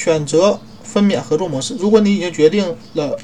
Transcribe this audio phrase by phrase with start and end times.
[0.00, 1.76] 选择分娩合作模式。
[1.78, 3.18] 如果你已经决定了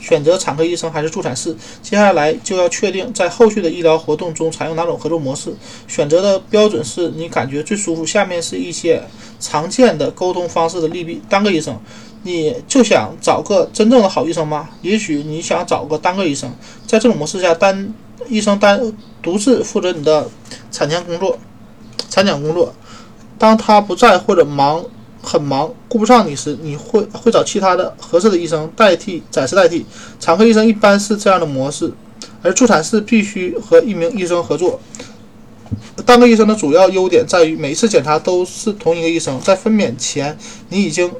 [0.00, 5.54] 选择产科医生还是助产士，接下来就要确定在后续的医疗活动中采用哪种合作模式。
[5.86, 8.04] 选择的标准是你感觉最舒服。
[8.04, 9.00] 下面是一些
[9.38, 11.22] 常见的沟通方式的利弊。
[11.28, 11.78] 单个医生，
[12.24, 14.68] 你就想找个真正的好医生吗？
[14.82, 16.50] 也许你想找个单个医生，
[16.88, 17.94] 在这种模式下，单
[18.28, 20.28] 医生单独自负责你的
[20.72, 21.38] 产前工作、
[22.10, 22.74] 产检工作。
[23.38, 24.84] 当他不在或者忙
[25.26, 29.84] 很忙顾不上你时，你会会找其他的合适的医生代替暂时代替。
[30.20, 31.92] 产科医生一般是这样的模式，
[32.42, 34.78] 而助产士必须和一名医生合作。
[36.04, 41.10] 单个医生的主要优点在于每一次检查都是同一个医生，在分娩前你已经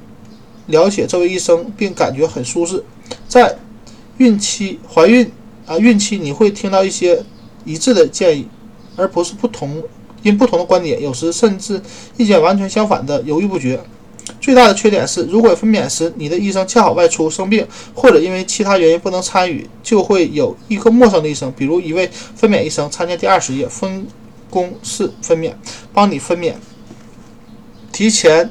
[0.66, 2.84] 了解这位医生并感觉很舒适。
[3.26, 3.58] 在
[4.18, 5.28] 孕期怀孕
[5.66, 7.24] 啊孕期你会听到一些
[7.64, 8.46] 一致的建议，
[8.94, 9.82] 而不是不同。
[10.22, 11.80] 因不同的观点，有时甚至
[12.16, 13.78] 意见完全相反的犹豫不决。
[14.46, 24.06] 最大的缺点是，如果分娩时你的医生恰好外出生病，或者因为其他原因不能参与，就会有一个陌生的医生，比如一位分娩医生，参加第二十页，分
[24.48, 25.52] 工式分娩，
[25.92, 26.52] 帮你分娩。
[27.90, 28.48] 提前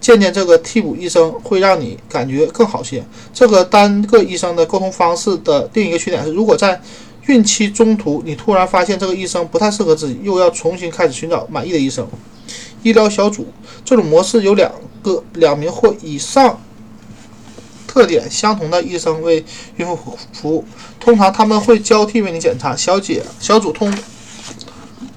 [0.00, 3.04] 见见这个替补医生，会让你感觉更好些。
[3.34, 6.80] 这个单个医生的沟通方式的另一个缺点是，如果在
[7.26, 12.08] 孕期中途，你突然发现这个医生不太适合自己，又要重新开始寻找满意的医生。
[12.82, 13.46] 医疗小组
[13.84, 16.60] 这种模式有两个、两名或以上
[17.86, 19.44] 特点相同的医生为
[19.76, 20.64] 孕妇服务，
[21.00, 22.76] 通常他们会交替为你检查。
[22.76, 23.92] 小姐小组通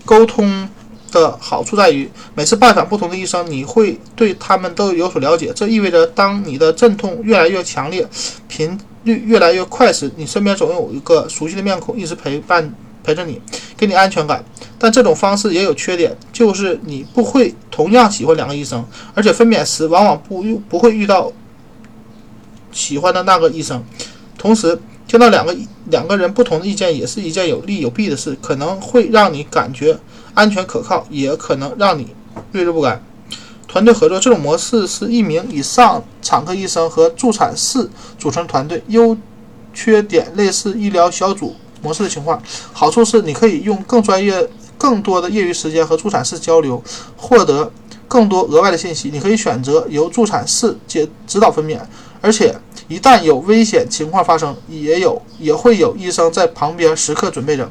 [0.06, 0.68] 沟通
[1.12, 5.54] 的好处在于，每次拜访不同的医生，你会对他们都有所了解。
[5.56, 8.08] 这意味着，当你的阵痛越来越强烈，
[8.48, 12.74] 频率越来越快时，你身边总有一个熟悉的面孔一直陪伴
[13.04, 13.42] 陪着你，
[13.76, 14.44] 给你安全感。
[14.80, 21.32] 但这种方式也有缺点，就是你不会同样喜欢两个医生，而且分娩时往往不遇不会遇到
[22.72, 23.84] 喜欢的那个医生。
[24.38, 25.56] 同时，听到两个
[25.90, 29.98] 两个人不同的意见也是一件有利有弊的事，可能会让你感觉
[30.34, 32.08] 安全可靠，也可能让你
[32.54, 33.02] 惴惴不安。
[33.68, 37.90] 团队合作这种模式是一名以上产科医生和助产士
[38.20, 39.18] 组成团队，优
[39.74, 42.42] 缺点类似医疗小组模式的情况。
[42.72, 46.82] 好处是你可以用更专业、更多的业余时间和助产士交流，
[47.16, 47.72] 获得
[48.08, 49.12] 更多额外的信息。
[49.12, 51.80] 你可以选择由助产士接指导分娩，
[52.22, 52.56] 而且
[52.88, 57.70] 一旦有危险情况发生，也有也会有医生在旁边时刻准备着。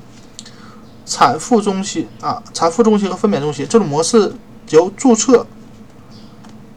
[1.04, 4.32] 产妇中心啊，产妇中心和分娩中心这种模式
[4.70, 5.46] 由注册。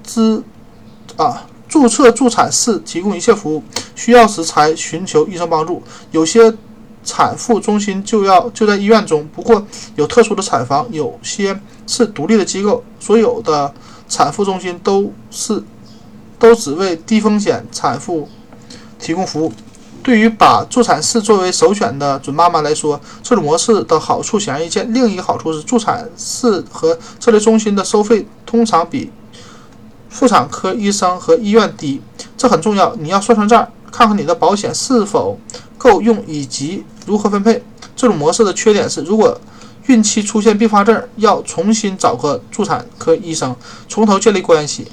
[0.04, 0.44] 资
[1.16, 3.64] 啊，注册助产士提供一切服务，
[3.96, 5.82] 需要时才寻求医生帮助。
[6.12, 6.54] 有些
[7.06, 11.58] 产妇中心就要就在医院中，不过有特殊的产房，有些
[11.88, 12.84] 是独立的机构。
[13.00, 13.74] 所有的
[14.10, 15.64] 产妇中心都是
[16.38, 18.28] 都只为低风险产妇
[19.00, 19.54] 提供服务。
[20.04, 24.94] 对于把助产士作为首选的准妈妈来说，这种模式的好处显而易见。
[24.94, 29.12] 另一个好处是，助产士和这类中心的收费通常比。
[30.08, 32.00] 妇产科医生和医院低，
[32.38, 32.96] 这很重要。
[32.96, 35.38] 你要算算账，看看你的保险是否
[35.78, 37.64] 够用以及如何分配。
[37.96, 39.40] 这种模式的缺点是，如果
[39.88, 43.56] 孕期出现并发症，要重新找个助产科医生，
[43.88, 44.88] 从头建立关系。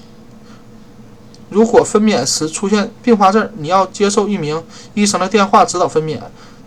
[1.51, 4.63] 如果分娩时出现并发症，你要接受一名
[4.95, 6.19] 医生的电话指导分娩，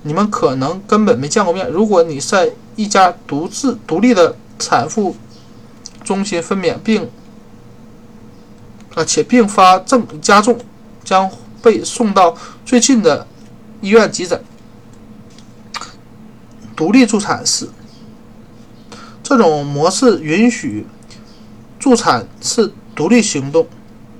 [0.03, 1.69] 你们可能根本没见过面。
[1.69, 5.16] 如果你在一家独自独立的产妇
[6.03, 7.09] 中心分娩并
[8.94, 10.59] 啊，且并发症加重，
[11.03, 11.29] 将
[11.62, 12.35] 被送到
[12.66, 13.25] 最近的
[13.81, 14.44] 医院急诊。
[16.75, 17.69] 独立助产士
[19.24, 20.86] 这种模式允许
[21.80, 23.68] 助产士独立行动。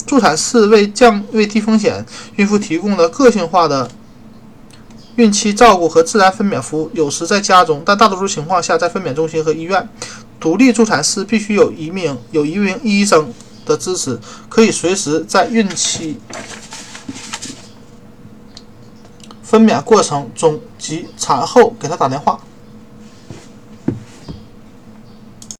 [0.06, 2.06] 助产士为降为低风险
[2.36, 3.90] 孕妇提供了个性化的
[5.16, 9.90] 孕期照顾和自然分娩服务，有时在家中，但大多数情况下在分娩中心和医院。
[10.40, 13.34] 独立助产士必须有一名有一名医生。
[13.66, 16.20] 的支持可以随时在孕期、
[19.46, 22.40] 分娩过程中及产后给他打电话。